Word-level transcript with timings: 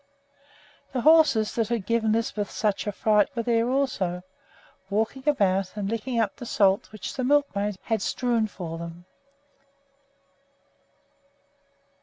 The 0.93 1.01
horses 1.01 1.53
that 1.53 1.67
had 1.67 1.85
given 1.85 2.13
Lisbeth 2.13 2.49
such 2.49 2.87
a 2.87 2.91
fright 2.91 3.29
were 3.35 3.43
there 3.43 3.69
also, 3.69 4.23
walking 4.89 5.29
about 5.29 5.77
and 5.77 5.91
licking 5.91 6.19
up 6.19 6.35
the 6.37 6.45
salt 6.47 6.91
which 6.91 7.13
the 7.13 7.23
milkmaid 7.23 7.75
had 7.83 8.01
strewn 8.01 8.47
for 8.47 8.79
them. 8.79 9.05